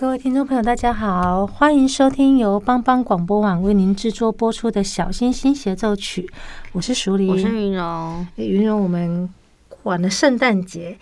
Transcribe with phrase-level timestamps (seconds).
[0.00, 6.30] 各位听众朋友，大家好，欢迎收听由帮帮广播网为您制作播出的小星星协奏曲。
[6.70, 8.24] 我是淑玲，我是云蓉。
[8.36, 9.28] 云蓉，我们
[9.68, 10.96] 过完了圣诞节，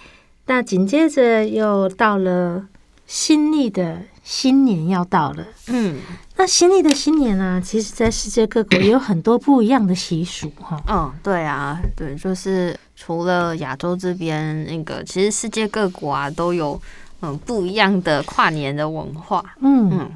[0.46, 2.68] 那紧接着又到了
[3.06, 5.44] 新历的新年要到了。
[5.66, 5.98] 嗯，
[6.36, 10.82] 那新历的新年呢、啊，其实在世界各国也有很多不一样的习俗哈。
[10.88, 16.80] 嗯，对啊，对，就是除了亚洲这边那个，其实世界各国啊都有。
[17.26, 20.10] 嗯，不一样的跨年的文化，嗯嗯，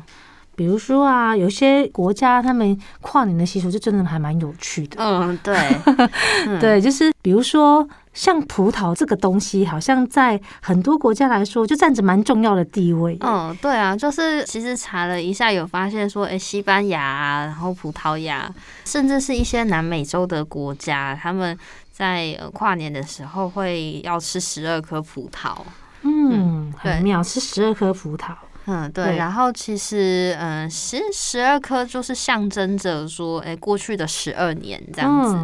[0.55, 4.97] 比如说啊，有些国家他们跨年的习俗就真的还蛮有趣的。
[4.99, 5.57] 嗯，对，
[6.61, 13.17] 对，就是比如说像葡萄这个东西，好像在很多国家来说就占着蛮重要的地位。
[13.21, 18.53] 嗯，对啊，就是其实查了一下，有发现说，哎，西班牙啊，然后葡萄牙，
[18.85, 21.57] 甚至是一些南美洲的国家，他们
[21.91, 25.57] 在跨年的时候会要吃十二颗葡萄。
[26.03, 28.35] 嗯，很妙，吃十二颗葡萄。
[28.67, 29.17] 嗯，对。
[29.17, 35.35] 然后其实，嗯，其实十二颗就是象征着说，哎，过去的十二年这样子。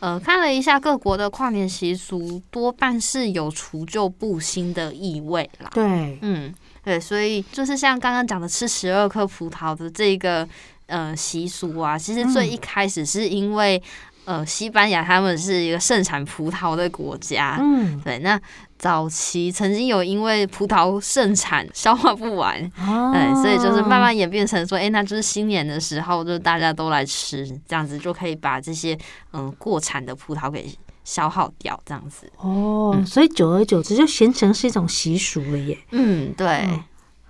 [0.00, 5.70] 嗯、呃，看了一下各国的跨年习俗，多半是有除旧布新的意味啦。
[5.72, 10.48] 对，嗯，对，所以就是像刚刚讲的吃十二颗葡萄的这个
[10.86, 13.82] 呃习俗啊，其实最一开始是因为。
[14.26, 18.18] 呃，西班牙他们是一个盛产葡萄的国家，嗯，对。
[18.20, 18.40] 那
[18.76, 28.98] 早期曾经有因为葡萄盛产消化不完，哦，对，所以就是慢慢演变成说，哎、欸，那就是新年的时候，就大家都来吃，这样子就可以把这些
[29.32, 30.70] 嗯过产的葡萄给
[31.04, 32.30] 消耗掉，这样子。
[32.38, 35.78] 哦，嗯、所以久而久之就形成是一种习俗了耶。
[35.92, 36.82] 嗯，对，嗯，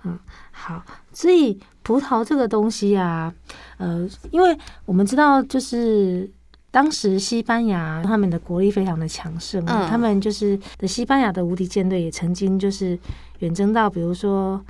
[0.03, 0.19] 嗯，
[0.51, 0.83] 好。
[1.13, 3.33] 所以葡萄这个东西啊，
[3.77, 6.29] 呃，因为我们知道就是。
[6.75, 12.99] 当时西班牙他们的国力非常的强盛，嗯，他们就是的西班牙的无敌舰队也曾经就是
[13.39, 14.61] 远征到比如说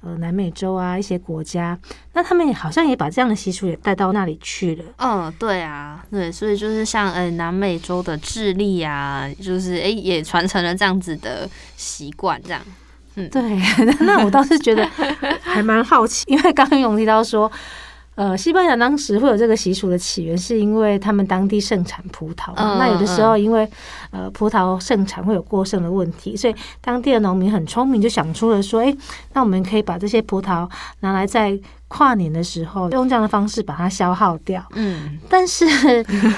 [0.00, 1.78] 呃南美洲啊一些国家，
[2.14, 4.84] 那他们也好像也把这样的习俗也带到那里去了。
[4.96, 12.60] 嗯，对啊，对，所以就是像呃南美洲的智利啊，就是哎也传承了这样子的习惯，这样。
[13.14, 13.40] 嗯，对，
[14.04, 14.84] 那我倒是觉得
[15.40, 17.48] 还蛮好奇，因为刚刚永提到说。
[18.14, 22.52] 呃，西班牙当时会有这个习俗的起源，是因为他们当地盛产葡萄。
[22.56, 23.66] 嗯、那有的时候，因为
[24.10, 28.98] 呃葡萄盛产会有过剩的问题，所以当地的农民很聪明，就想出了说：“哎、欸，
[29.32, 30.68] 那我们可以把这些葡萄
[31.00, 31.58] 拿来在
[31.88, 35.66] 跨年的时候，用这样的方式把它消耗掉。”嗯， 但是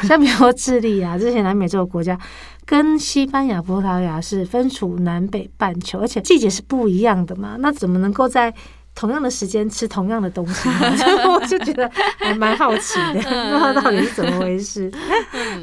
[0.04, 2.16] 像比如说智利啊这些南美洲的国家，
[2.64, 8.54] 跟西班牙、葡萄牙是分处南北半球，而且季节是不一样的嘛，那怎么能够在
[8.94, 10.68] 同样的时间吃同样的东西，
[11.28, 14.90] 我就觉得还蛮好奇的，不知道到底是怎么回事。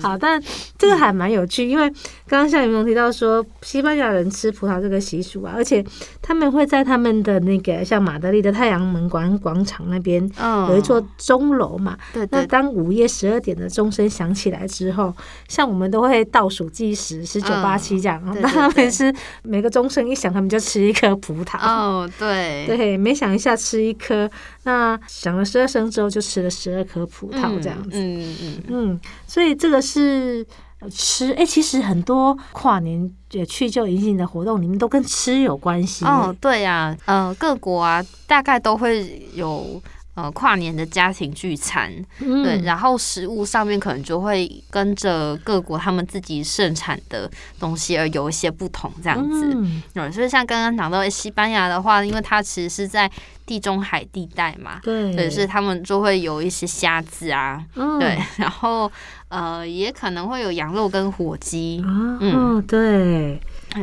[0.01, 0.42] 好，但
[0.78, 1.92] 这个还蛮有趣，因为
[2.31, 5.83] 刚刚像云龙提到说，西班牙人吃葡萄这个习俗啊，而且
[6.22, 10.25] 他们会在他们的那个像马德里的太阳门广广场那边
[10.69, 11.98] 有一座钟楼嘛。
[12.13, 12.25] 对。
[12.31, 15.13] 那当午夜十二点的钟声响起来之后，
[15.50, 19.13] 像我们都会倒数计时十九八七这样，那他们是
[19.44, 21.60] 每个钟声一响，他们就吃一颗葡萄。
[21.60, 24.31] 哦，对对，每响一下吃一颗，
[24.63, 30.48] 那响了十二声之后就吃了十二颗葡萄这样子，嗯嗯嗯，嗯，所以这个是
[30.89, 36.06] 吃，哎，其实很多跨年也去旧迎新的活动你们都跟吃有关系。
[36.06, 39.81] 哦，对呀、啊，呃，各国啊，大概都会有。
[40.13, 49.52] 呃，跨年的家庭聚餐，嗯、对，然后食物上面可能就会跟着各国他们自己盛产的东西而有一些不同，这样子。
[49.56, 53.10] 嗯，对，所以像刚刚讲到西班牙的话，因为它其实是在
[53.46, 58.92] 地中海地带嘛，对，所以他们就会有一些虾子啊，嗯、对， 然后
[59.30, 63.40] 呃，也可能会有羊肉跟火鸡，啊、嗯，对。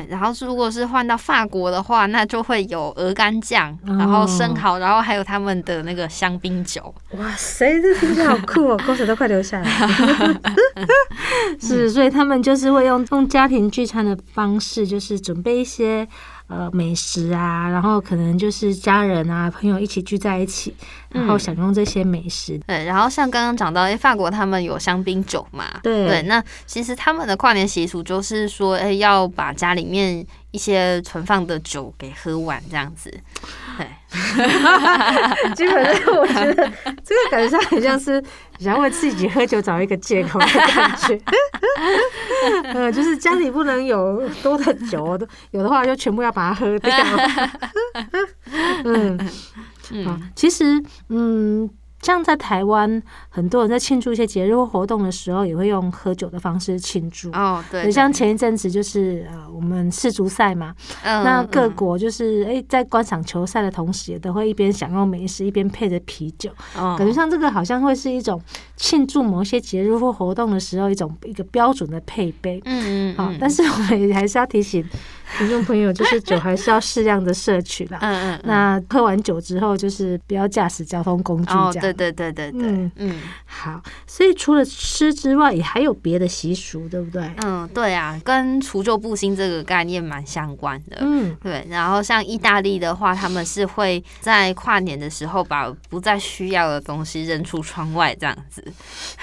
[0.09, 6.95] 然后如果是换到法国的话，那就会有鹅肝酱，然后生蚝，然后还有他们的那个香槟酒。
[7.13, 10.41] 哇塞，这听起来好酷哦，口水都快流下来了。
[11.61, 16.07] 是，所以他们就是会用用家庭聚餐的方式，就是准备一些。
[16.49, 20.75] 呃，美食啊，然后可能就是家人啊、朋友一起聚在一起，
[21.11, 22.57] 然后享用这些美食。
[22.57, 25.65] 嗯、对，然后像刚刚讲到，哎，法国他们有香槟酒嘛？
[25.83, 33.13] 对对，那其实他们的跨年习俗就是说，哎，要把家里面一些存放的酒给喝完，这样子。
[33.77, 33.87] 对，
[35.55, 36.71] 基本上我觉得
[37.05, 38.23] 这个感觉上很像是
[38.59, 41.21] 想为自己喝酒找一个借口的感觉。
[42.75, 45.19] 呃，就是家里不能有多的酒，
[45.53, 46.93] 有的话就全部要把它喝掉。
[48.85, 49.19] 嗯，
[49.93, 51.69] 嗯，其实，嗯。
[52.01, 57.29] 像在台湾，很多人在庆祝一些节日或活动的时候，也会用喝酒的方式庆祝。
[57.33, 57.91] 哦，对，对。
[57.91, 66.53] 像前一阵子就是呃，我们世足赛嘛，嗯、那各国就是哎、在观赏球赛的同时，也都会一边享用美食，一边配着啤酒。
[66.77, 68.41] 哦，感觉像这个好像会是一种
[68.77, 72.63] 庆祝某些节日或活动的时候一种一个标准的配备。
[72.65, 73.17] 嗯嗯。
[73.17, 74.89] 好，但是我们也还是要提醒。
[75.37, 77.99] 听众朋友，就是酒还是要适量的摄取啦。
[78.03, 78.41] 嗯嗯。
[78.45, 81.69] 那喝完酒之后，就是不要驾驶交通工具这样。
[81.69, 82.61] 哦，对对对对对。
[82.63, 83.21] 嗯嗯。
[83.45, 87.31] 好，所以除了吃之外，也还有别的习俗，对不对？
[87.45, 90.99] 嗯，对啊，跟除旧布新这个概念蛮相关的。
[91.01, 91.67] 嗯，对。
[91.69, 98.65] 然后像意大利的话，他们是会在跨年的时候把不再需要的东西扔出窗外，这样子。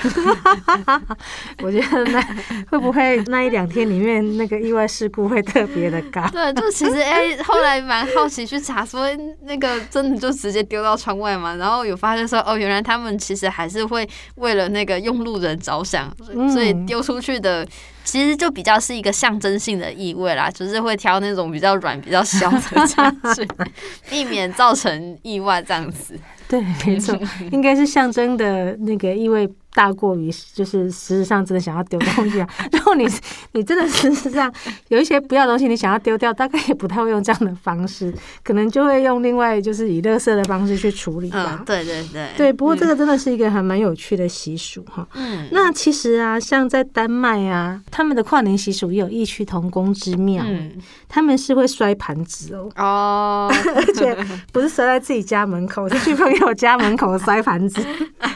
[1.63, 2.22] 我觉得那
[2.69, 5.94] 会不会那一两天里面那个意外事故会特别的？
[6.31, 9.07] 对，就其实哎、欸，后来蛮好奇去查，说
[9.44, 11.56] 那个真的就直接丢到窗外嘛？
[11.56, 16.12] 然后有发现说，哦，原来他们其实还是会为了那个用路人着想，
[16.51, 17.68] 所以丢出去的
[18.03, 23.47] 其实就比较是一个象征性的意味啦，就是会挑那种比较软、比较小的这样子，
[24.09, 26.19] 避免造成意外这样子。
[26.47, 27.18] 对，没错，
[27.51, 29.50] 应该是象征的那个意味。
[29.75, 33.06] 大过于就是事实上真的想要丢东西啊， 然后你
[33.51, 34.51] 你真的事实上
[34.88, 41.57] 有一些不要东西你想要丢掉，大概也不太会用这样的方式，可能就会用另外就是以垃圾的方式去处理吧。
[41.60, 42.54] 嗯，对对对，对。
[42.54, 45.06] 不过这个真的是一个还蛮有趣的习俗哈。
[45.13, 45.50] 嗯。
[45.51, 50.42] 那其实啊，像在丹麦啊，他们的跨年习俗也有异曲同工之妙。
[50.48, 50.71] 嗯。
[51.10, 52.71] 他们是会摔盘子哦。
[52.78, 53.51] 哦。
[53.75, 54.18] 而且
[54.54, 57.83] 不是摔在自己家门口，是去朋友家门口摔盘子。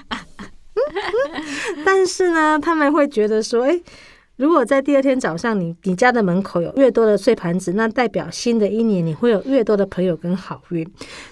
[1.85, 3.79] 但是呢，他们会觉得说，哎，
[4.37, 10.85] 如果在第二天早上你，你你家的门口有越多的碎盘子，那代表新的一年你会有越多的朋友跟好运。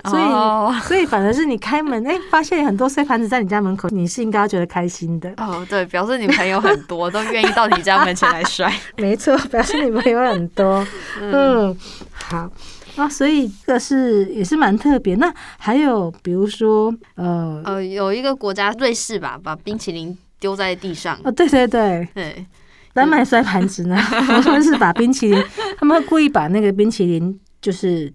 [0.05, 0.73] 所以，oh.
[0.83, 5.29] 所以反而是你开门，哎，发现很多碎盘子在你家门口，你是应该要觉得开心的。
[5.37, 8.73] 哦，oh, 对，表示你朋友很多，都愿意到你家门前来摔。
[8.97, 10.85] 没错，表示你朋友很多。
[11.21, 11.77] 嗯，嗯，
[12.11, 12.49] 好。
[12.97, 15.15] 啊，所以这个是也是蛮特别。
[15.15, 21.19] 那还有比如说，呃呃，有一个国家瑞士吧，把冰淇淋丢在地上。
[21.23, 22.45] 哦，对对对对，
[22.93, 23.95] 丹麦摔盘子呢，
[24.43, 25.43] 他们是把冰淇淋，
[25.77, 28.11] 他们会故意把那个冰淇淋就是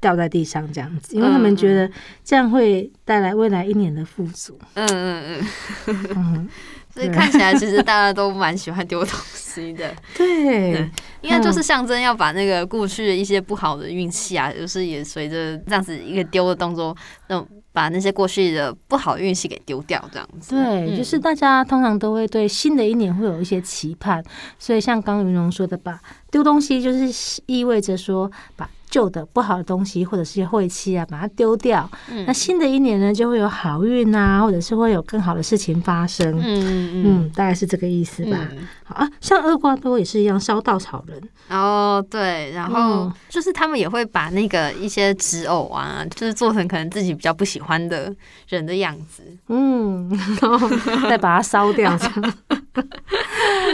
[0.00, 1.90] 掉在地上这样子，因为他们觉得
[2.22, 4.58] 这样会带来未来一年的富足。
[4.74, 5.46] 嗯嗯
[5.86, 6.48] 嗯嗯。
[6.98, 9.94] 所以看起来，其实大家都蛮喜欢丢东西的。
[10.16, 10.90] 对，
[11.20, 16.96] 应该就是象征要把那个过去的一些不好的运气啊，就是也随着这样子一个丢的动作，
[17.28, 17.40] 那
[17.72, 20.56] 把那些过去的不好运气给丢掉，这样子。
[20.56, 24.20] 对，就是大家通常都会对新的一年会有一些期盼，
[24.58, 26.00] 所以像刚云龙说的吧，
[26.32, 28.68] 丢东西就是意味着说把。
[28.98, 31.88] 旧的不好的东西或者是些晦气啊，把它丢掉。
[32.10, 36.36] 嗯、那新的一年呢，就会有好运啊，或者是会有更好的事情发生。
[36.36, 38.36] 嗯嗯，嗯，大概是这个意思吧。
[38.50, 41.22] 嗯、好啊，像厄瓜多也是一样烧稻草人。
[41.48, 48.12] 哦，对，然后就是他们也会把那个一些纸偶啊，就是做成可能自己比较不喜欢的
[48.48, 49.22] 人的样子。
[49.46, 50.10] 嗯，
[50.42, 50.68] 然后
[51.08, 51.96] 再把它烧掉。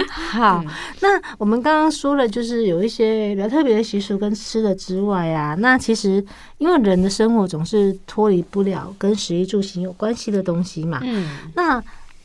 [0.08, 6.24] 好，嗯、那我们刚刚说了，就是有一些比较特别的习俗跟吃的之外啊，那其实
[6.58, 11.00] 因为人的生活总是脱离不了跟食衣住行有关系的东西嘛。
[11.02, 11.82] 嗯，那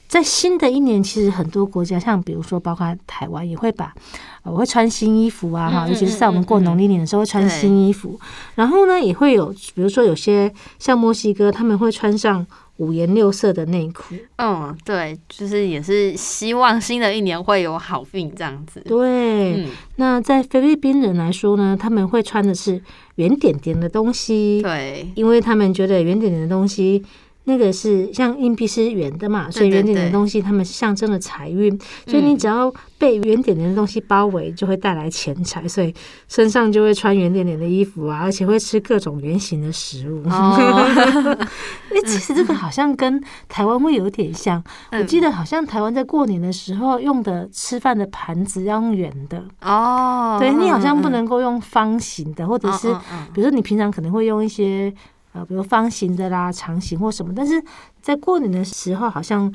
[0.08, 3.94] 在新的一年，其实很多国家，像比如说包括台湾，也会把
[4.42, 8.20] 我、呃、会穿新衣服啊，哈、嗯，尤其是在我们过农历年的时候会穿新衣服。
[8.56, 12.44] 然后呢，也会有比如说有些像墨西哥，他们会穿上
[12.80, 14.16] 五颜六色的内裤。
[14.38, 18.82] 嗯，对，就是也是希望新的一年会有好运这样子。
[18.86, 22.82] 对，嗯、那在菲律宾人来说呢，他们会穿的是
[23.16, 24.62] 圆点点的东西。
[24.62, 27.06] 对，因为他们觉得圆点点的东西。
[27.50, 31.76] 那个是像硬币是圆的嘛，所以圆点点的东西，它们是象征了财运。
[32.06, 35.68] 所以你只要被圆点点的东西包围，就会带来钱财。
[35.68, 35.92] 所以
[36.28, 40.24] 身上就会穿圆点点的衣服啊，而且会吃各种圆形的食物。
[40.30, 44.64] 哎，其实这个好像跟台湾会有点像。
[44.92, 50.38] 我记得好像台湾在过年的时候用的吃饭的盘子要用圆的哦。
[50.40, 52.94] 对，你好像不能够用方形的，或者是
[53.34, 54.94] 比如说你平常可能会用一些。
[55.34, 57.62] 呃，比如方形的啦、长形或什么，但是
[58.02, 59.54] 在过年的时候，好像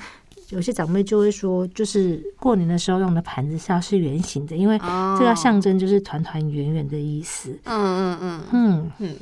[0.51, 4.79] 有些长辈就会说，就是过年的时候用的盘子是要是圆形的，因为
[5.19, 7.59] 这个象征就是团团圆圆的意思。
[7.65, 9.17] 嗯嗯嗯嗯嗯。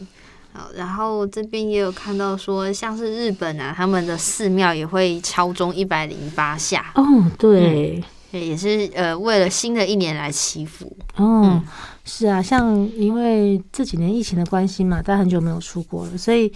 [0.53, 6.93] 好，然后这边也有看到说，像是日本啊，他们的寺庙也会敲钟一百零八下。
[6.95, 7.03] 哦，
[7.39, 7.99] 对。
[7.99, 10.87] 嗯也是呃，为了新的一年来祈福。
[11.17, 11.65] 哦，嗯、
[12.05, 16.53] 是啊，像因为这几年疫情的关系嘛，大家很久没有出国了，所以。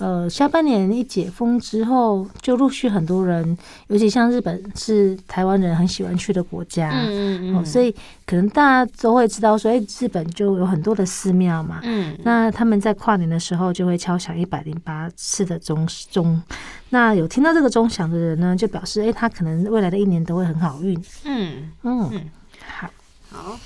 [0.00, 3.54] 呃，下半年一解封之后，就陆续很多人，
[3.88, 16.42] 尤其像日本是台湾人很喜欢去的国家，嗯嗯嗯、哦，所以可能大家都会知道说，哎，日本就有很多的寺庙嘛，嗯，那他们在跨年的时候就会敲响一百零八次的钟钟，
[16.88, 21.70] 那有听到这个钟响的人呢，就表示，哎，他可能未来的一年都会很好运，嗯。
[21.82, 22.30] 嗯，嗯。
[22.66, 22.88] 好，
[23.30, 23.60] 好，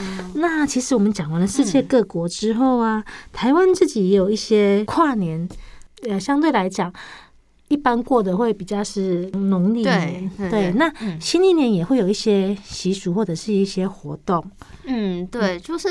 [0.00, 5.48] 嗯、那其实我们讲完了世界各国之后啊，嗯、台湾自己也有一些跨年。
[6.08, 6.92] 呃，相对来讲，
[7.68, 14.44] 一般过的会比较是农历年，对，那新历年也会有一些习俗或者是一些活动。
[14.84, 15.88] 嗯，对，就是。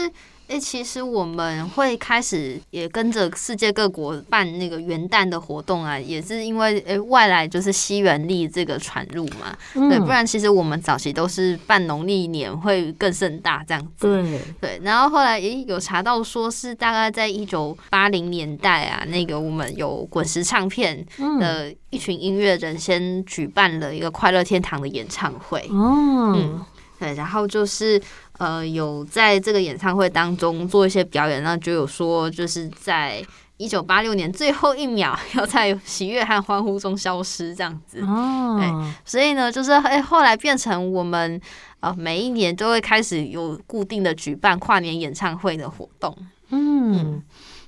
[0.48, 14.06] 哎，其实我们会开始也跟着世界各国办那个元旦的活动啊，也是因为诶外来就是西元历这个传入嘛，嗯、对，不然其实我们早期都是办农历年会更盛大这样子。
[14.06, 21.04] 对对，然后后来诶有查到说是大概在一九八零年代啊，那个我们有滚石唱片
[21.40, 25.60] 的一群音乐人先举办了一个快乐天堂的演唱会。
[25.72, 26.62] 哦，嗯，
[27.00, 28.00] 对，然后就是。
[28.40, 33.24] 呃，有在这个演唱会当中做一些表演，那就有说，就是在
[33.58, 38.02] 一九八六年最后一秒要在喜悦和欢呼中消失这样子。
[38.02, 41.40] 哦，对，所以呢，就是哎，后来变成我们
[41.80, 46.18] 呃每一年都会开始有固定的举办跨年演唱会的活动。
[46.50, 47.22] 嗯，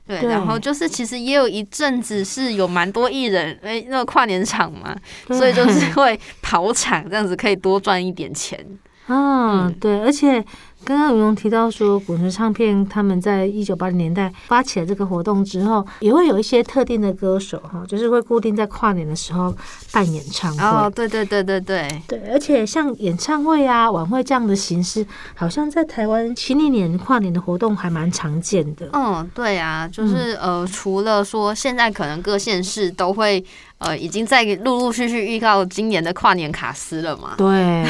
[0.07, 4.95] 对，然后就是其实也有一阵子是有蛮多艺人哎，那个跨年场嘛，
[5.27, 8.59] 所以就是会跑场这样子，可以多赚一点钱。
[9.07, 10.43] 啊，对，而且
[10.83, 19.55] 刚刚有提到说，滚石唱片他们在一九八零年代发起了这个活动之后，也会有一些特定的歌手哈，就是会固定在跨年的时候
[19.91, 20.63] 办演唱会。
[20.63, 28.89] 哦，对对对对对对，而且像演唱会啊、晚会这样的形式，好像在台湾新历年跨年的活动还蛮常见的。
[28.93, 33.45] 嗯，对啊，就是呃，除了说现在可能各县市都会。
[33.79, 37.35] 呃，已经在陆陆续续预告今年的跨年卡司了嘛？
[37.37, 37.85] 对，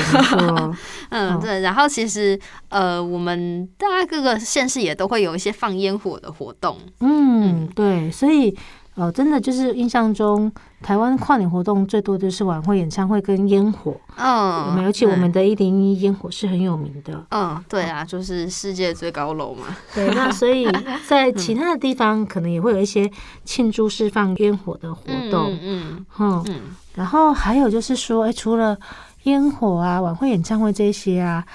[1.12, 1.62] 嗯，对。
[1.62, 2.40] 然后其实，
[2.70, 6.78] 呃，我们大家各个县市也都会有一些放烟火的活动。
[7.00, 8.10] 嗯，对。
[8.12, 8.58] 所以。
[8.96, 13.94] 哦，真的就是印象中，台湾跨年活动最多就是晚会、演唱会跟烟火。
[14.18, 17.26] 嗯，尤其我们的一零一烟火是很有名的。
[17.32, 19.66] 嗯，对啊，就是世界最高楼嘛。
[19.94, 20.66] 对，那所以
[21.08, 23.12] 在其他的地方可能也会有一些
[23.44, 25.52] 庆祝释放烟火的活动。
[25.62, 26.62] 嗯嗯嗯。
[26.94, 28.78] 然后还有就是说，哎，除了
[29.24, 31.46] 烟火啊、晚会、演唱会这些啊。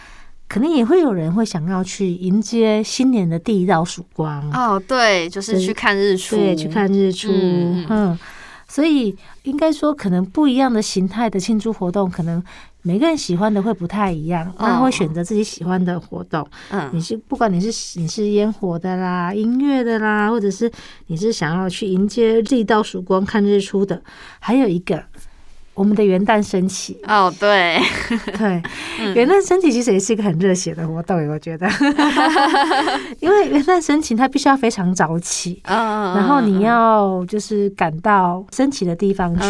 [0.50, 4.50] 可能也会有人会想要去迎接新年的第一道曙光。
[4.50, 8.18] 哦，对，就是去看日出，对，去看日出，嗯，嗯，
[8.66, 12.42] 所以应该说，可能不一样的形态的庆祝活动，可能
[12.82, 16.44] 每个人喜欢的会不太一样，那、哦、会选择自己喜欢的活动。
[16.70, 20.68] 嗯，你是不管你是你是烟火的啦、音乐的啦，或者是
[21.06, 24.02] 你是想要去迎接第一道曙光、看日出的，
[24.40, 25.00] 还有一个。
[25.74, 27.78] 我们的元旦升旗哦，对
[28.36, 28.62] 对，
[29.14, 31.66] 元旦升旗其实也是一个很热血的活动，我觉得，
[33.20, 39.46] 因为元旦升旗它必须要非常早起，然后你要就是赶到升旗的地方去。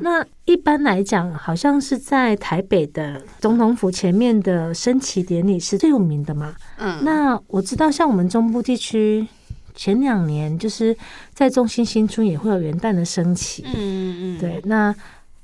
[0.00, 6.54] 那一般来讲，好像是在台北的总统府前面的升旗典礼是最有名的嘛。
[6.78, 9.26] 嗯，那我知道，像我们中部地区
[9.74, 10.96] 前两年就是
[11.34, 13.62] 在中心新村也会有元旦的升旗。
[13.66, 14.94] 嗯嗯嗯，对，那。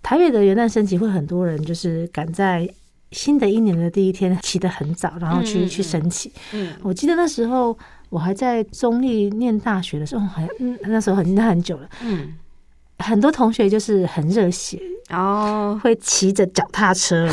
[0.07, 2.69] 台北的元旦升旗会很多人就是赶在
[3.11, 6.33] 新的一年的第一天起得很早，然后去、嗯、去升旗。
[6.53, 7.77] 嗯，我记得那时候
[8.09, 11.89] 我还在中立念大学的时候，还嗯那时候很那很久了。
[12.03, 12.35] 嗯，
[13.01, 17.29] 很多同学就是很热血哦，会骑着脚踏车，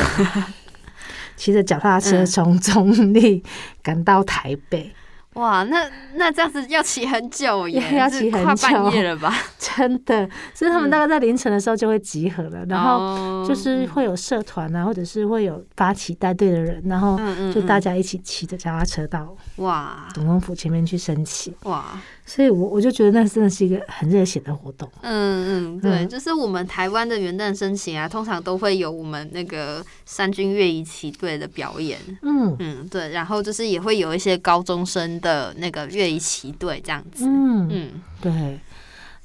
[1.36, 3.40] 骑着脚踏车从中立
[3.84, 4.92] 赶到台北。
[5.34, 9.34] 哇，那那这样子要骑很久 耶，要骑很久，跨半夜了吧？
[9.58, 17.18] 真的，所以他们大概在凌晨的时候就会集合了，嗯、然后就是会有社团啊，或者是会有发起带队的人，然后
[17.52, 20.08] 就大家一起骑着脚踏车到哇。
[20.14, 21.54] 总统府前面去升旗。
[21.64, 21.84] 哇。
[22.26, 24.90] 所以我，我我就觉得那真的是一个很热血的活动。
[25.02, 31.98] 嗯嗯，对，就是我们台湾的元旦升旗啊，通常都会有我们那个三军乐仪旗队的表演。
[32.22, 37.26] 嗯嗯，对，然后就是也会有一些高中生的那个乐仪旗队这样子。
[37.26, 38.58] 嗯嗯，对。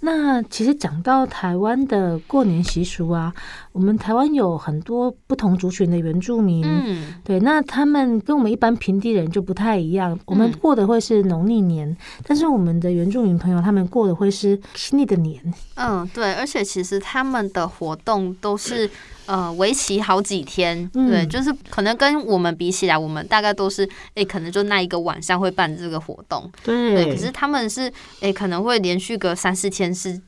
[0.01, 3.34] 那其实讲到台湾的过年习俗啊，
[3.79, 10.19] 我们台湾有很多不同族群的原住民，嗯，对，那他们跟我们一般平地人就不太一样。
[10.25, 15.41] 我们过的会是农历年，嗯，但是我们的原住民朋友他们过的会是新历的年。
[15.75, 18.89] 嗯，对，而且其实他们的活动都是。
[19.29, 23.83] 呃，为期好几天，嗯，对，就是可能跟我们比起来，我们大概都是，
[24.15, 27.93] 诶、欸，可能就那一个晚上会办这个活动，对，对，可是他们是，诶、
[28.29, 30.19] 欸，可能会连续个三四天，是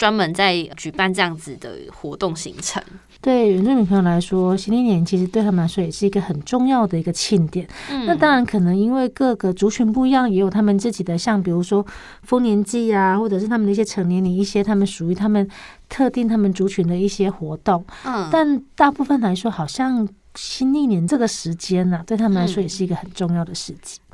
[0.00, 2.82] 专门在举办这样子的活动行程。
[3.20, 7.68] 对原住民朋友来说，新历年其实对他们来说也是一个很重要的一个庆典。
[7.90, 11.86] 嗯，那当然可能因为各个族群不一样，也有他们自己的，像比如说
[12.22, 15.46] 丰年祭啊，或者是他们的一些成年礼，一些他们属于他们
[15.90, 17.84] 特定他们族群的一些活动。
[18.06, 23.98] 嗯，但大部分来说，好像新历年这个时间呢、啊，对他们来说也是一个很重要的时机。
[24.00, 24.09] 嗯，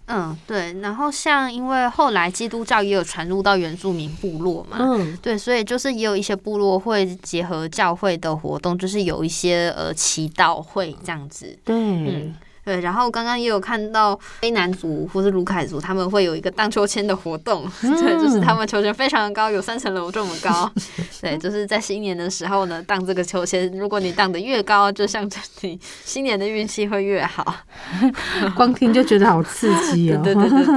[0.47, 11.75] 对，然后像因为后来基督教也有传入到原住民部落嘛，嗯，对，所以就是也有一些部落会结合教会的活动，就是有一些呃祈祷会这样子，对。
[11.75, 12.35] 嗯
[12.67, 20.69] 对，然后刚刚也有看到非南族或是卢凯族，他们会有一个荡秋千的活动， 嗯、对，就是他们秋千非常的高，有三层楼这么高。
[21.23, 27.55] 对，就是在新年的时候呢，荡这个秋千，如果你荡得越高，就象征你新年的运气会越好。
[28.57, 30.21] 光听就觉得好刺激哦！
[30.25, 30.75] 对对对对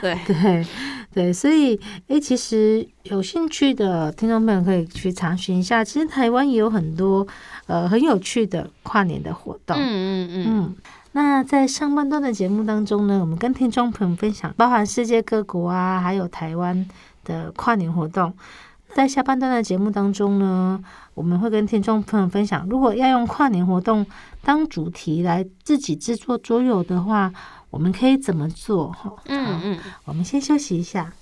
[0.00, 0.66] 对对
[1.14, 7.24] 对，所以哎，其实有兴趣的听众朋友可以去查询一下，其实台湾也有很多
[7.68, 9.76] 呃很有趣的跨年的活动。
[9.78, 10.46] 嗯嗯嗯。
[10.48, 10.76] 嗯
[11.12, 16.88] 那在上半段的节目当中呢，我们跟听众朋友分享，包含世界各国啊，还有台湾
[17.24, 18.34] 的跨年活动。
[18.94, 20.82] 在下半段的节目当中呢，
[21.14, 24.06] 我们会跟听众朋友分享，如果要用跨年活动
[24.42, 27.32] 当主题来自己制作桌游的话，
[27.70, 28.92] 我们可以怎么做？
[28.92, 31.12] 哈，嗯嗯，我们先休息一下。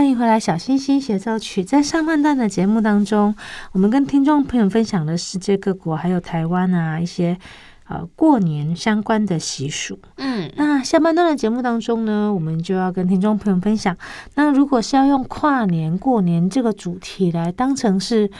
[0.00, 3.34] 欢迎回来，《小星星协奏曲》在上半段的节目当中，
[3.72, 7.36] 我们跟听众朋友分享了世界各国还有台湾啊一些
[7.86, 9.98] 呃过年相关的习俗。
[10.16, 13.94] 嗯，那下半段的节目当中呢，我们就要跟听众朋友分享，
[14.36, 18.30] 那如果是要用跨年过年这个主题来当成是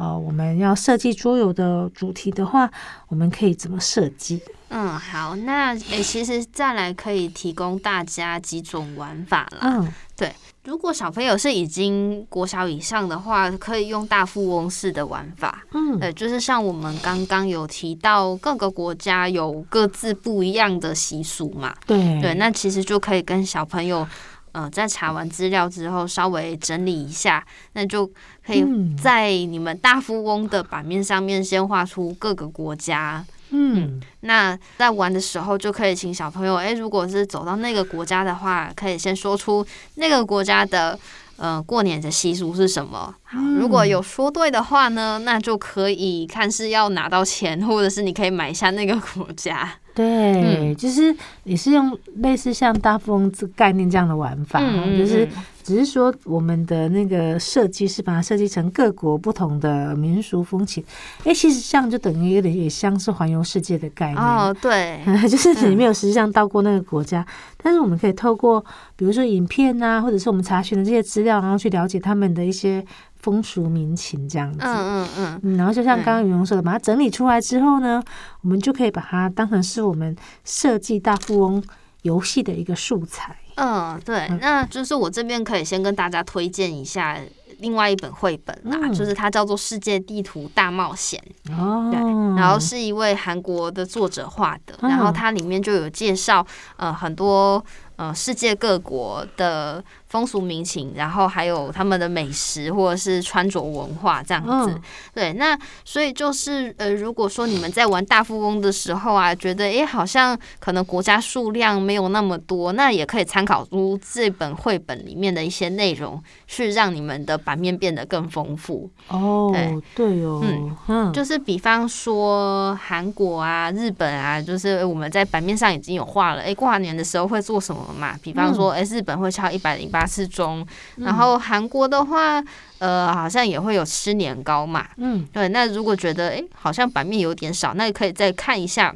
[0.00, 2.70] 呃我们要设计桌游的主题的话，
[3.08, 4.40] 我们可以怎么设计？
[4.70, 9.58] 嗯，好，那诶、欸，其实再来可以提供大家几种玩法啦。
[9.62, 10.32] 嗯，对，
[10.64, 15.62] 如果小朋友是已经国小以上的话，可以用大富翁式的玩法。
[15.74, 21.74] 嗯，对，就是像我们刚刚有提到，各个国家有各自不一样的习俗嘛。
[21.84, 24.06] 对对，那其实就可以跟小朋友，
[24.52, 28.08] 呃，在查完资料之后，稍微整理一下，那就
[28.50, 28.64] 可以
[29.00, 33.24] 在你们大富翁的版面上面先画出各个国家。
[33.50, 40.98] 嗯，那在玩的时候就可以请小朋友，哎、欸，如果是走到那个国家的话，可以先说出那个国家的
[41.36, 43.14] 呃过年的习俗是什么。
[43.24, 49.68] 好，如果有说对的话呢，那就可以看是要拿到钱，或者是你可以买下那个国家。
[49.92, 55.28] 对，嗯、就是你是用类似像大富翁这概念这样的玩法，嗯、就是
[55.70, 60.82] 只是说我们的那个设计是把它设计成各国不同的民俗风情。
[61.20, 64.52] 哎、欸，其实这样就等于有点也像是环游世界的概念哦。
[64.60, 67.26] 对， 就是你没有实际上到过那个国家，嗯、
[67.62, 68.64] 但是我们可以透过
[68.96, 72.84] 比如说影片啊，或者是我们查询的这些资料，然后去了解他们的一些。
[73.20, 78.02] 风俗民情这样子，嗯嗯嗯，然后就像刚刚云龙说的，把它整理出来之后呢，
[78.40, 81.62] 我们就可以把它当成是我们设计大富翁
[82.00, 83.36] 游戏的一个素材。
[83.60, 87.18] 嗯，对，那就是我这边可以先跟大家推荐一下
[87.58, 92.00] 另外一本绘本啦，嗯、就是它叫做《世界地图大冒险》哦，对，
[92.40, 96.44] 然后是一位韩国的作者画的，然后它里面就有介绍
[96.76, 97.62] 呃很多
[98.00, 99.84] 呃世界各国的。
[100.10, 104.74] 风俗民情，然后还有他们的美食或者是穿着文化这样子，
[105.14, 118.90] 对，那所以就是呃，如果说你们在玩大富翁的时候啊，觉得诶好像可能国家数量没有那么多，那也可以参考出这本绘本里面的一些内容，去让你们的版面变得更丰富。
[119.06, 120.42] 哦，对，对哦，
[120.88, 128.18] 嗯，就是比方说韩国啊、日本啊，就是我们在版面上已经有画了，诶，跨年的时候会做什么嘛？
[128.22, 130.00] 比方说，诶，日本会敲一百零八。
[130.10, 132.42] 次钟，然后韩国的话，
[132.78, 134.88] 呃，好像也会有吃年糕嘛。
[134.96, 135.48] 嗯，对。
[135.50, 138.92] 那如果觉得哎，好像版面有点少，那可以再看一下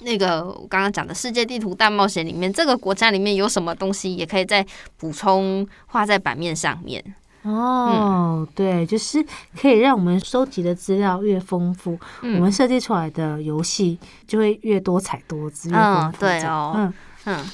[0.00, 4.66] 那个我刚刚讲的世界地图大冒险里面，这个国家里面有什么东西，也可以再
[4.98, 7.02] 补充画在版面上面。
[7.42, 9.24] 哦，嗯、对，就是
[9.58, 15.70] 可以让我们收集的资料越丰富，嗯、我们设计出来的游戏就会越多彩多姿。
[15.72, 17.50] 嗯，对哦，嗯嗯，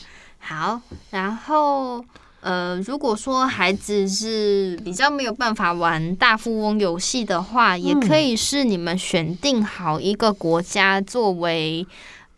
[0.51, 2.05] 好，然后。
[2.43, 11.87] 呃，如果说孩子是比较没有办法玩大富翁游戏的话，嗯、也可以是你们选定好一个国家作为。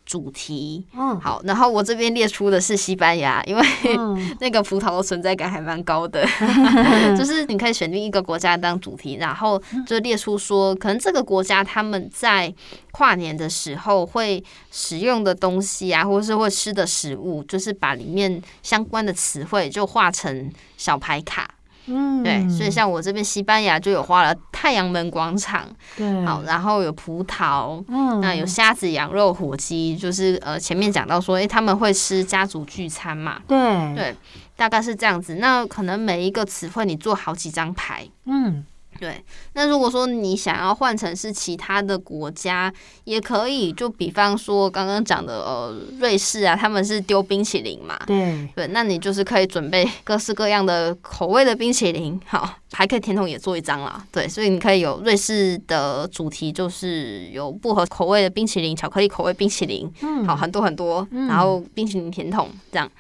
[0.05, 3.63] 主题，嗯，好，然后我这边列出的是西班牙，因为、
[3.97, 6.27] 嗯、 那个葡萄的存在感还蛮高的，
[7.17, 12.53] 就是你可以选定一个国家当主题，然后就列出说，可能这个国家他们在
[12.91, 21.52] 跨年的时候会使用的东西啊，或者是会吃的食物，就是把里面相关的词汇就画成小牌卡。
[21.87, 34.17] 嗯，对，所以像我这边西班牙就有花了太阳门广场，对，好，然后有葡萄，嗯，那有虾子、羊肉、火鸡，就是呃前面讲到说，哎，他们会吃家族聚餐嘛，对，对，
[34.57, 35.37] 大概是这样子。
[35.37, 38.65] 那可能每一个词汇你做好几张牌，嗯。
[39.03, 39.21] 对，
[39.55, 43.73] 那如果说你想要换成是其他的国家，也可以。
[43.73, 47.99] 就比方说刚刚讲的呃，瑞士啊，他们是丢冰淇淋嘛。
[48.07, 54.05] 对对，那你就是可以准备各式各样的口味的冰淇淋，好，还可以甜筒也做一张啦。
[54.11, 62.91] 对，所以你可以有瑞士的主题，就是有薄荷口味的冰淇淋、巧克力口味冰淇淋，嗯，好，很多很多，然后冰淇淋甜筒这样，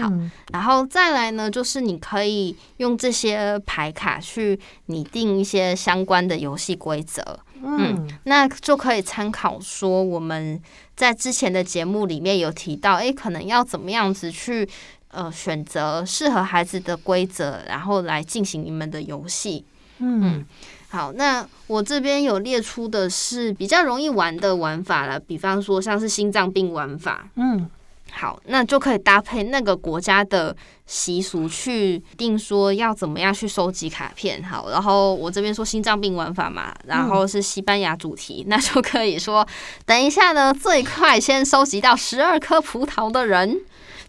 [0.00, 0.12] 好，
[0.52, 10.60] 然后再来呢，就是你可以用这些牌卡去拟定一些相关的游戏规则，嗯，那就可以参考说我们
[10.94, 14.68] 在之前的节目里面有提到，诶，可能要怎么样子去
[15.14, 19.64] 呃选择适合孩子的规则，然后来进行你们的游戏，
[19.98, 20.44] 嗯，
[20.88, 27.70] 好，那我这边有列出的是比较容易玩的玩法了，比方说像是心脏病玩法，嗯。
[28.16, 34.40] 好，那就可以搭配那个国家的习俗去定说要怎么样去收集卡片。
[34.40, 39.44] 好，然后我这边说心脏病玩法嘛，然后是西班牙主题，嗯、那就可以说，
[39.84, 43.60] 等一下呢，最快先收集到十二颗葡萄的人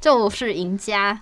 [0.06, 1.20] 就是赢家。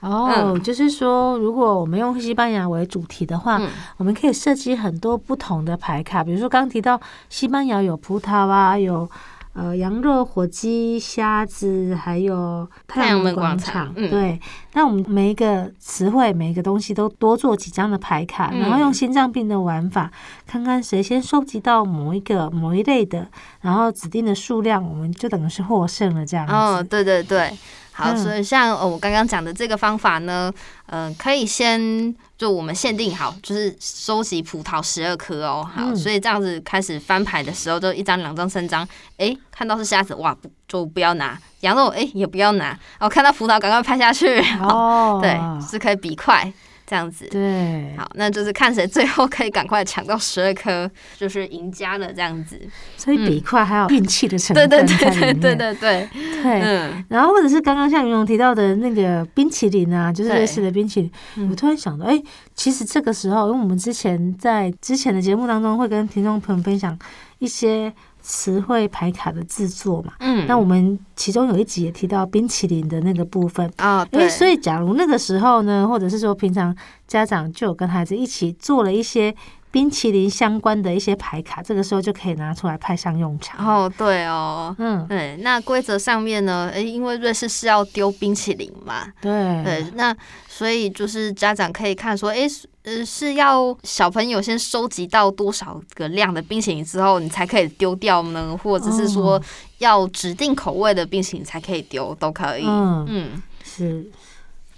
[0.00, 9.08] 哦，嗯就是说，如果我们用西班牙为主题的话，嗯我们可以设计很多不同的牌卡，比如说刚刚提到西班牙有葡萄啊，有
[9.54, 13.92] 呃羊肉、火鸡、虾子，还有太阳的广场。
[13.94, 14.38] 对，
[14.74, 20.10] 那我们每一个词汇、每一个东西都多做几张的牌卡，嗯然后用心脏病的玩法，
[20.46, 23.26] 看看谁先收集到某一个某一类的，
[23.62, 26.52] 然后指定的数量，我们就等于是获胜了这样子。
[26.52, 27.50] 哦，对对对，
[27.96, 30.52] 好，嗯所以像呃我刚刚讲的这个方法呢，
[30.88, 42.78] 嗯、可以先就我们限定好，就是收集葡萄十二颗哦，好，嗯所以这样子开始翻牌的时候，就一张、两张、三张，哎，看到是虾子，哇，不就不要拿；羊肉，哎，也不要拿。
[43.00, 44.38] 哦，看到葡萄，赶快拍下去。
[44.60, 46.52] 哦， 对，是可以比快
[46.86, 47.26] 这样子。
[47.30, 52.60] 对，好，那就是看谁最后可以赶快抢到十二颗，就是赢家了这样子。
[52.96, 55.34] 所以比快还有运气的成对分对对对。
[55.34, 56.08] 对对对，
[56.42, 62.22] 对嗯，然后或者是刚刚像云龙提到的那个冰淇淋啊，就是对瑞士的冰淇淋，嗯我突然想到，哎，
[62.54, 66.96] 其实这个时候，因为我们之前在之前的节目当中会跟听众朋友分享
[67.38, 67.92] 一些
[68.28, 73.72] 词汇牌卡的制作嘛，嗯，那我们其中有一集也提到冰淇淋的那个部分。
[73.76, 79.32] 啊，哎，对，所以假如那个时候呢，或者是说平常家长就有跟孩子一起做了一些
[79.76, 83.62] 冰淇淋相关的一些牌卡，这个时候就可以拿出来派上用场。
[83.62, 89.30] 哦，对哦，嗯，对，那规则上面呢，诶，因为瑞士是要丢冰淇淋嘛，对。
[89.62, 90.16] 对，那
[90.48, 92.48] 所以就是家长可以看说，诶，
[92.84, 98.58] 呃，是要小朋友先收集到多少个量的冰淇淋之后，你才可以丢掉呢？
[98.62, 99.42] 或者是说哦。
[99.78, 102.64] 要指定口味的冰淇淋才可以丢，都可以。
[102.66, 103.04] 嗯。
[103.10, 104.10] 嗯，是，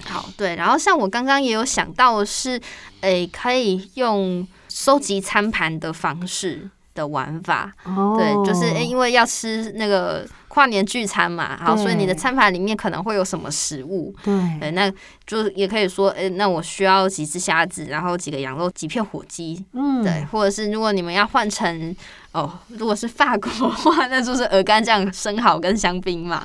[0.08, 0.56] 好，对。
[0.56, 2.60] 然后像我刚刚也有想到的是，
[3.02, 7.72] 诶，可以用收集餐盘的方式的玩法。
[7.84, 10.26] 哦，对，就是诶，因为要吃那个
[10.58, 14.92] 跨年聚餐嘛，好，所以你的餐盘里面可能会有什么食物，对对，那
[15.24, 21.94] 就也可以说，诶，那我需要几只虾子，然后几个羊肉，几片火鸡，嗯，对，或者是如果你们要换成
[22.32, 26.44] 哦，如果是法国的话， 那就是鹅肝酱、生蚝跟香槟嘛，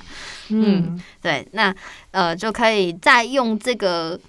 [0.49, 1.73] 嗯对，那
[2.11, 4.19] 呃就可以再用这个。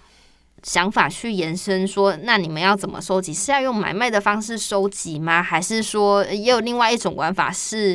[0.67, 3.35] 想法去延伸说，那你们要怎么收集？
[3.35, 5.43] 是要用买卖的方式收集吗？
[5.43, 7.95] 还是说也有另外一种玩法是，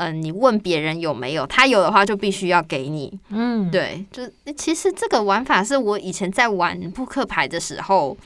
[0.00, 3.20] 呃，你问别人有没有，他有的话就必须要给你。
[3.28, 8.16] 嗯，对，就其实这个玩法是我以前在玩扑克牌的时候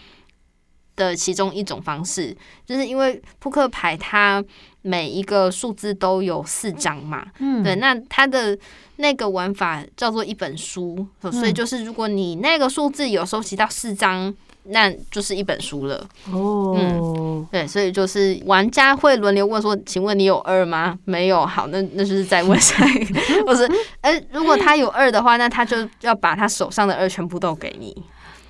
[0.94, 2.32] 的其中一种方式，
[2.64, 4.44] 就是因为扑克牌它
[4.82, 8.56] 每一个数字都有四张嘛，嗯，对，那它的
[8.98, 14.32] 那个玩法叫做一本书，所以就是如果你那个数字有收集到四张，
[14.64, 16.06] 那就是一本书了。
[16.32, 23.68] 哦，对，所以就是玩家会轮流问说：“请问你有二吗？”没有，好，那那就是再问下一个， 或是
[24.00, 27.94] 呃，如果他有二的话，那他就要把他手上的二全部都给你。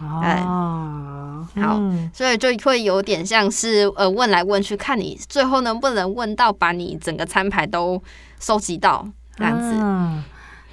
[0.01, 8.03] 哦，好嗯所以就会有点像是呃问来问去，看你最后能不能问到把你整个餐牌都
[8.41, 9.71] 收集到这样子。
[9.75, 10.25] 嗯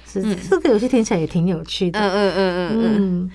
[0.04, 2.96] 是嗯这个游戏听起来也挺有趣的，嗯嗯嗯嗯嗯。
[2.98, 3.30] 嗯，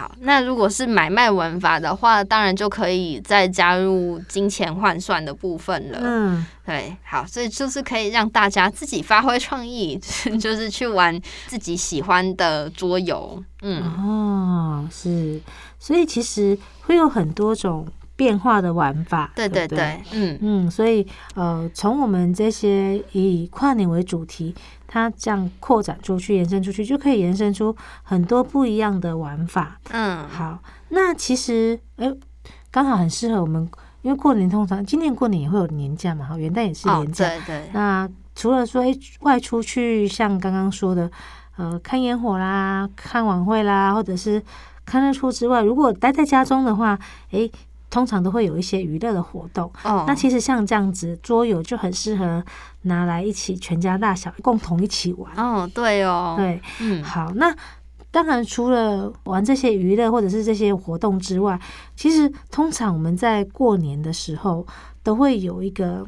[0.00, 5.98] 好，那如果是买卖玩法的话，当然就可以再加入金钱换算的部分了。
[6.02, 9.98] 嗯，对，好，所以就是可以让大家自己发挥创意，
[10.40, 13.44] 就是去玩自己喜欢的桌游。
[13.60, 15.38] 嗯，哦，是，
[15.78, 17.86] 所以其实会有很多种
[18.20, 24.54] 变化的玩法，对对不对对，嗯嗯，所以呃，从我们这些以跨年为主题，
[24.86, 29.80] 它这样扩展出去、延伸出去，就可以延伸出很多不一样的玩法。
[29.90, 30.58] 嗯，好，
[30.90, 32.12] 那其实哎，
[32.70, 33.66] 刚好很适合我们，
[34.02, 37.26] 因为过年通常今年过年也会有年假嘛，哈，元旦也是哦，年假。
[37.26, 41.10] 对对，那除了说哎外出去，像刚刚说的，
[41.56, 44.42] 呃，看烟火啦、看晚会啦，或者是
[44.84, 46.98] 看日出之外，如果待在家中的话，
[47.30, 47.50] 哎。
[47.90, 52.42] 通常都会有一些娱乐的活动，哦，那其实像这样子桌游就很适合
[52.82, 55.32] 拿来一起全家大小共同一起玩。
[55.36, 57.52] 哦，对哦，，对，嗯，好，那
[58.12, 61.58] 当然除了玩这些娱乐或者是这些活动之外，
[61.96, 64.64] 其实通常我们在过年的时候
[65.02, 66.06] 都会有一个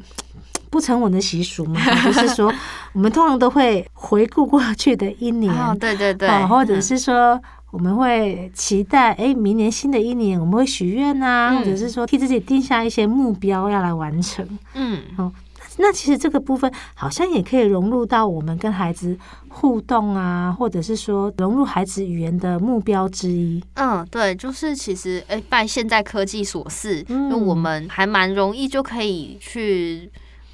[0.69, 2.49] 不成文的习俗嘛， 就是说
[2.93, 6.81] 我们通常都会回顾过去的一年，哦，对对对，好，或者嗯。
[6.81, 7.41] 是说。
[7.73, 14.47] 我们会期待，哎，明年新的一年，我们会许愿啊，嗯或者是说替自己定下一些目标要来完成。
[14.75, 15.31] 嗯，哦
[15.77, 19.17] 那其实这个部分好像也可以融入到我们跟孩子
[19.49, 23.59] 互动啊，或者是说融入孩子语言的目标之一。
[23.73, 30.11] 嗯，对，就是其实，哎，拜现在科技所赐，嗯就我们还蛮容易就可以去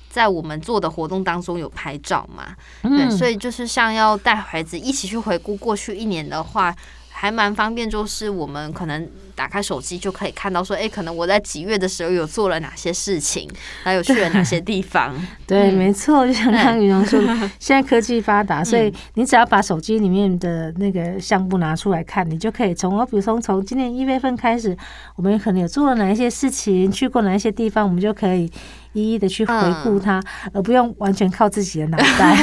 [0.09, 2.55] 在我们做的活动当中有拍照嘛。
[2.83, 6.73] 对，所以以就是像要带孩子一起去回顾过去一年的话，
[7.19, 9.05] 还蛮方便，就是我们可能
[9.35, 13.45] 打开手机就可以看到说，哎、欸，可能我在几月的时候有做了哪些事情，
[13.83, 15.13] 还有去了哪些地方。
[15.45, 17.27] 对，嗯、没错，就像刚刚昀容说的，
[17.59, 24.77] 现在科技发达，所以你只要把手机里面的那个相簿拿出来看，你就可以从，我比如说从今年一月份开始，
[25.17, 28.49] 我们可能有做了哪一些事情，去过哪一些地方，我们就可以。
[28.93, 29.53] 一一的去回
[29.83, 32.35] 顾它，嗯、而不用完全靠自己的脑袋。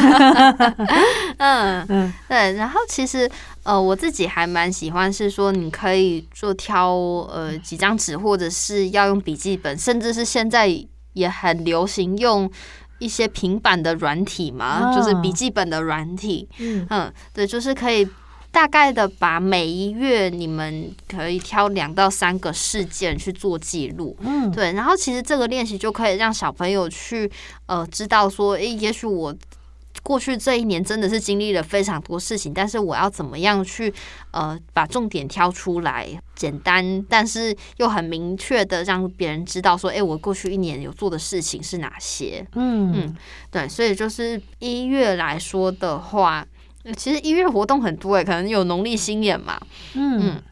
[1.39, 2.53] 嗯 嗯，对。
[2.53, 3.29] 然后其实
[3.67, 10.69] 呃，我自己还蛮喜欢，是说你可以做挑呃几张纸，或者是要用笔记本，甚至是现在
[11.15, 12.51] 也很流行用
[13.01, 16.49] 一些平板的软体嘛，哦、就是笔记本的软体。
[16.59, 18.09] 嗯嗯，对，就是可以。
[18.53, 27.31] 大概的把每一月你们可以挑两到三个事件去做记录，嗯，对，然后其实这个练习就可以让小朋友去
[27.67, 29.35] 呃知道说，诶，也许我
[30.07, 33.93] 过去这一年真的是经历了非常多事情，但是我要怎么样去
[34.31, 42.47] 呃把重点挑出来，简单但是又很明确的让别人知道说，诶，我过去一年有做的事情是哪些？
[42.55, 43.17] 嗯嗯，
[43.51, 46.47] 对，所以就是一月来说的话。
[46.97, 49.59] 其实一月活动很多诶，可能有农历新年嘛，
[49.95, 50.43] 嗯，嗯，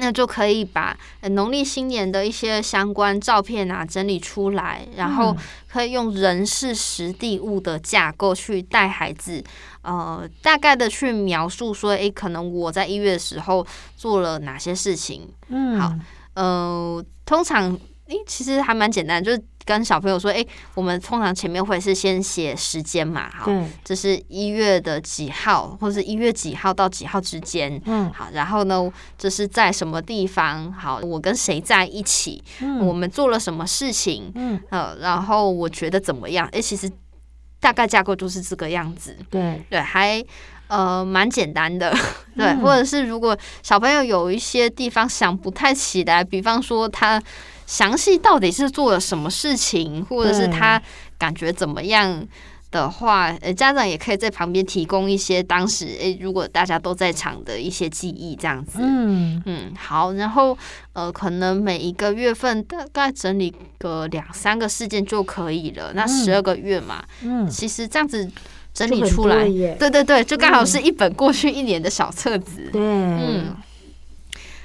[0.00, 0.96] 那就可以把
[1.30, 5.36] 农历新年的一些相关照片啊整理出来，然后
[5.70, 9.42] 可以用人事实地物的架构去带孩子，
[9.82, 15.94] 呃，大概的去描述说，诶，可能我在一月的时候做了哪些事情，嗯，好，
[16.34, 17.72] 呃，通常，
[18.06, 19.42] 诶，其实还蛮简单，就是。
[19.68, 23.44] 跟小朋友说，哎、欸，我们通常前面会是先写时间嘛，哈，
[23.84, 30.72] 这是一月的几号，或者是一月几号到几号之间，嗯，好，然后呢，这是在什么地方？
[30.72, 32.42] 好，我跟谁在一起？
[32.60, 34.32] 嗯，我们做了什么事情？
[34.36, 36.46] 嗯，呃，然后我觉得怎么样？
[36.46, 36.90] 哎、欸，其实
[37.60, 40.24] 大概架构就是这个样子，对对，还
[40.68, 41.94] 呃蛮简单的，
[42.34, 47.22] 对，嗯、或者是如果小朋友有一些地方想不太起来，比方说他。
[47.68, 50.80] 详细到底是做了什么事情，或者是他
[51.18, 52.26] 感觉怎么样
[52.70, 58.78] 的话，呃，家长也可以在旁边提供一些当时，诶，如果大家都在场的一些记忆，这样子。
[58.80, 60.56] 嗯嗯，好，然后
[60.94, 65.92] 呃，可能每一个月份大概整理个两三个事件就可以了。
[65.92, 68.26] 那十二个月嘛，嗯，其实这样子
[68.72, 69.44] 整理出来，
[69.78, 72.70] 对对对，就刚好是一本过去一年的小册子。
[72.72, 73.54] 对，嗯，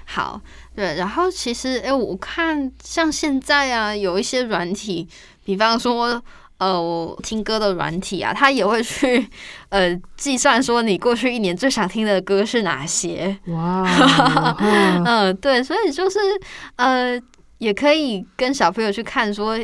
[0.05, 0.39] 好。
[0.75, 5.07] 对，然后其实，哎，我看像现在啊，有一些软体，
[5.45, 6.21] 比方说，
[6.57, 9.27] 呃，我听歌的软体啊，它也会去，
[9.69, 13.37] 呃，计算说你过去一年最想听的歌是哪些。
[13.47, 16.19] 哇， 嗯、呃，对，所以就是，
[16.77, 17.19] 呃，
[17.59, 19.57] 也可以跟小朋友去看说，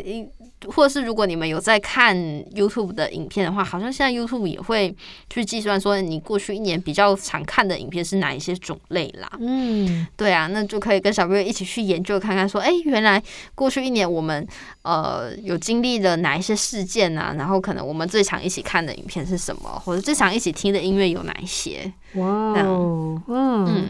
[0.67, 2.15] 或者是如果你们有在看
[2.53, 4.93] YouTube 的影片的话，好像现在 YouTube 也会
[5.29, 9.29] 去计算说你过去一年比较常看的影片是哪一些种类啦。
[9.39, 13.21] 嗯，对啊，那就可以跟小朋友一起去研究看看说，哎，原来
[13.55, 14.45] 过去一年我们
[14.81, 17.33] 呃有经历了哪一些事件啊？
[17.37, 21.91] 然后可能我们最常一起看的影片是什么，或者最常一起听的音乐有哪一些？
[22.15, 22.53] 哇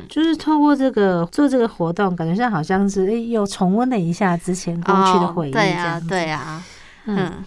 [0.09, 6.63] 就是透过这个做这个活动，感觉上好像是哎又重温了一下之前过去的回忆，对啊，对啊。
[7.05, 7.43] 嗯，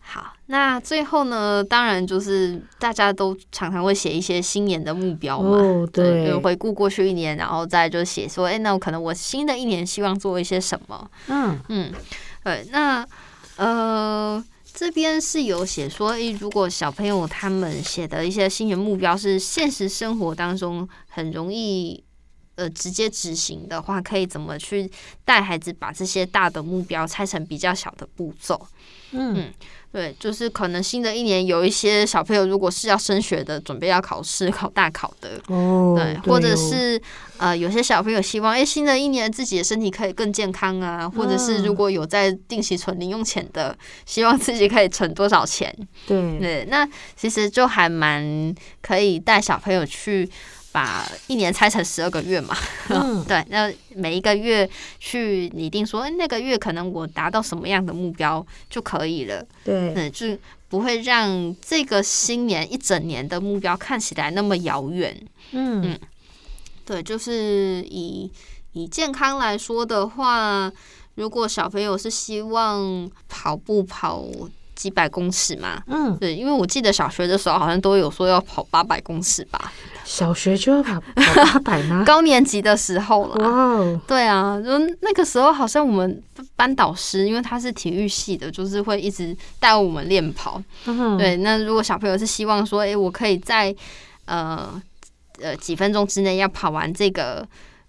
[0.00, 11.10] 好，那最后呢，当然就是大家都常常会写一些新年的目标嘛，哦、对，对，回顾过去一年，然后再就写说，哎、欸，那我可能我新的一年希望做一些什么？
[11.26, 11.92] 嗯嗯，
[12.42, 13.04] 对，那
[13.56, 14.42] 呃，
[14.76, 22.04] 这边是有写说，哎、如果小朋友他们写的一些新年目标是现实生活当中很容易。
[22.56, 24.90] 呃，直接执行的话，可以怎么去
[25.26, 28.58] 带孩子把这些大的目标拆成比较小的步骤？
[29.12, 29.54] 嗯，嗯，
[29.92, 37.00] 对，就是可能新的一年有一些小朋友，如果是要升学的，准备要考试、考大考的，哦，对，对哦、或者是
[37.38, 45.74] 呃，有些小朋友希望，哎，新的一年自己的身体可以更健康啊，或者是如果有在定期存零用钱的，希望自己可以存多少钱？
[46.06, 50.28] 对对，那其实就还蛮可以带小朋友去。
[50.76, 52.54] 把一年拆成十二个月嘛，
[52.90, 54.68] 嗯， 对，那每一个月
[54.98, 60.36] 去拟定说，哎，那个月可能我达到什么样的目标就可以了，对，嗯，就
[60.68, 65.18] 不会让这个新年一整年的目标看起来那么遥远，
[65.52, 65.80] 嗯。
[65.82, 65.98] 嗯，
[66.84, 68.30] 对，就是以
[68.74, 70.70] 以健康来说的话，
[71.14, 74.26] 如果小朋友是希望跑步跑
[74.74, 79.72] 几百公尺嘛，嗯，对，因为我记得小学的时候好像都有说要跑八百公尺吧。
[80.06, 82.04] 小学就要跑跑八百吗？
[82.06, 84.00] 高年级的时候了。
[84.06, 86.22] 对啊，就那个时候好像我们
[86.54, 90.62] 班导师，因为他是体育系的，就是会一直带我们练跑。
[91.18, 93.74] 对，那如果小朋友是希望说，哎、欸，我可以在
[94.26, 94.80] 呃
[95.40, 97.46] 呃几分钟之内要跑完这个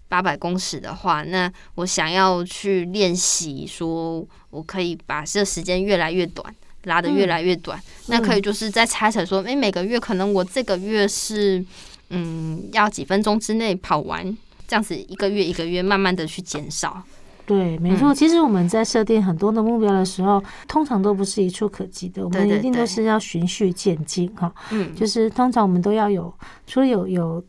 [0.08, 6.52] 八百公尺的话，那我想要去练习，说我可以把这时间越来越短，
[6.82, 7.78] 拉得越来越短。
[7.78, 11.64] 嗯、那可以就是再拆成说，诶、欸，每个月可能我这个月是
[12.10, 14.24] 嗯要几分钟之内跑完，
[14.66, 17.02] 这样子一个月一个月慢慢的去减少。
[17.46, 18.14] 对，没错。
[18.14, 24.52] 其实我们在设定很多的目标的时候，通常都不是一触可及的，我们一定都是要循序渐进哈。
[24.70, 26.32] 嗯，就是通常我们都要有，
[26.66, 27.42] 除了有有。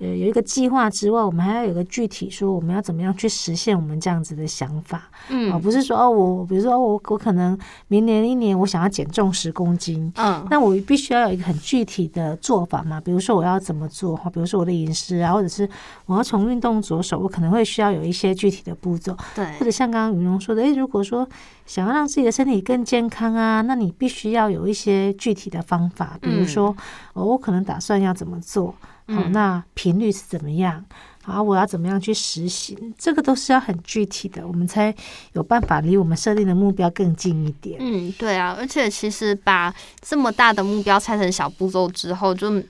[0.00, 15.68] 呃，有一个计划之外，我们还要有个具体说，我们要怎么样去实现我们这样子的想法，嗯，而不是说哦，我比如说我我可能明年一年我想要减重十公斤，嗯，那我必须要有一个很具体的做法嘛，比如说我要怎么做哈，比如说我的饮食啊，或者是
[16.06, 21.26] 我要从运动着手，我可能会需要有一些具体的步骤，对，或者像刚刚云龙说的，诶，如果说
[21.66, 26.74] 想要让自己的身体更健康啊，那你必须要有一些具体的方法，比如说，
[27.12, 28.74] 哦，我可能打算要怎么做。
[29.06, 30.84] 好，那频率是怎么样？
[31.22, 32.94] 好，我要怎么样去实行？
[32.98, 34.94] 这个都是要很具体的，我们才
[35.32, 37.78] 有办法离我们设定的目标更近一点。
[37.80, 42.62] 嗯，对啊，而且其实把这么大的目标拆成小步骤之后，就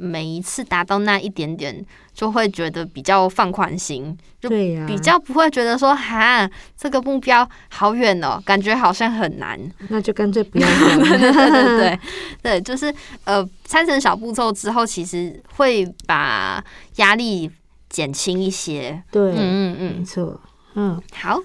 [0.00, 1.84] 每一次达到那一点点，
[2.14, 10.66] 就会觉得比较放宽心，就比较不会觉得说哈，这个目标好远哦，感觉好像很难，那就干脆不要。
[10.66, 12.00] 对对对对，
[12.42, 12.92] 对，就是
[13.24, 16.64] 呃，拆成小步骤之后，其实会把
[16.96, 17.50] 压力
[17.90, 19.02] 减轻一些。
[19.10, 20.40] 对，嗯嗯嗯，没错，
[20.74, 21.38] 嗯，好。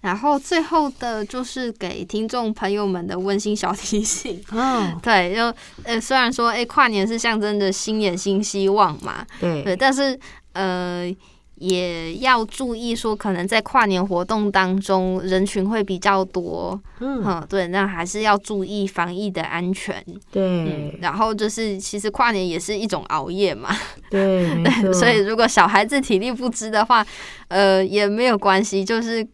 [0.00, 4.42] 然后最后的就是给听众朋友们的温馨小提醒。
[4.52, 5.54] 嗯，对，就
[5.84, 10.18] 呃，虽然说，哎，跨年是象征着新年新希望嘛，对，对，但是
[10.52, 11.12] 呃，
[11.56, 20.04] 也要注意说，可能在跨年活动当中人群会比较多，嗯，对，那还是要注意防疫的安全。
[20.30, 23.70] 对，嗯，然后就是其实跨年也是一种熬夜嘛，
[24.10, 24.64] 对。
[24.92, 27.04] 所以如果小孩子体力不支的话，
[27.48, 29.26] 呃，也没有关系，就是。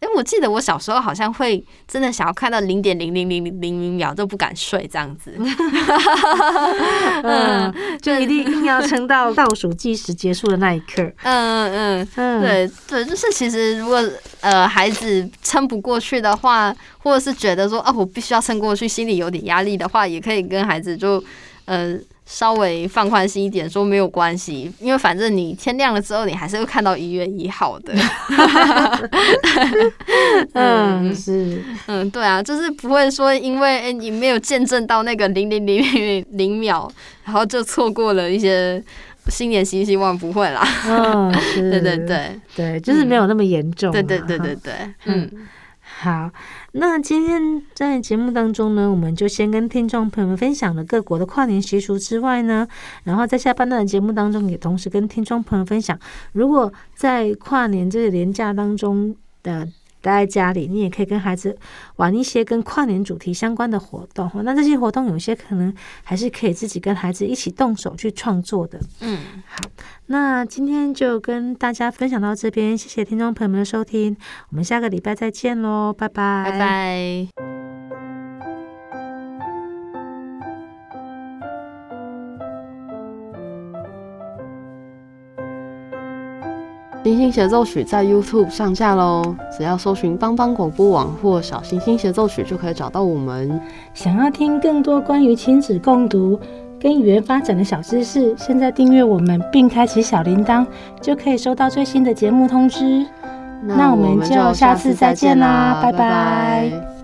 [0.00, 5.30] 哎，我记得我小时候好像会真的想要看到零点零零零零零秒都不敢睡这样子，
[7.22, 11.02] 嗯，就一定一定要撑到倒数计时结束的那一刻。
[11.22, 14.02] 嗯嗯嗯，对对，就是其实如果
[14.40, 21.22] 呃孩子撑不过去的话，或者是觉得说哦我必须要撑过去，心里有点压力的话，也可以跟孩子就
[21.66, 21.98] 呃。
[22.32, 27.92] 稍微放宽心一点，说没有关系，因为反正你天亮了之后，你还是会看到一月一号的。
[30.54, 36.88] 嗯，是，嗯，对啊，就是不会说因为诶你没有见证到那个零零零零零秒，
[37.24, 38.80] 然后就错过了一些
[39.28, 40.64] 新年新希望，不会啦。
[40.86, 43.90] 嗯， 是，对对对对，就是没有那么严重。
[43.90, 44.72] 对对对对对，
[45.06, 45.28] 嗯。
[46.02, 46.30] 好，
[46.72, 52.66] 那今天在节目当中呢，我们就先跟听众朋友们分享了各国的跨年习俗之外呢，
[53.04, 55.98] 然后在下半段的节目当中，也同时跟听众朋友分享，
[56.32, 59.68] 如果在跨年这个年假当中的。
[60.00, 61.56] 待在家里，你也可以跟孩子
[61.96, 64.30] 玩一些跟跨年主题相关的活动。
[64.44, 65.72] 那这些活动有些可能
[66.02, 68.80] 还是可以自己跟孩子一起动手去创作的。
[69.00, 69.58] 嗯，好，
[70.06, 74.16] 那今天就跟大家分享到这边，谢谢听众朋友们的收听，
[74.50, 77.59] 我们下个礼拜再见喽，拜拜，拜拜。
[87.10, 93.60] 星星协奏曲在 YouTube 上架喽，只要搜寻帮帮广播网或小星星协奏曲就可以找到我们。
[93.92, 96.38] 想要听更多关于亲子共读
[96.80, 100.64] 跟语言发展的小知识，现在订阅我们并开启小铃铛，
[101.00, 103.04] 就可以收到最新的节目通知。
[103.64, 105.98] 那我们就下次再见啦，拜拜。
[105.98, 106.99] 拜拜。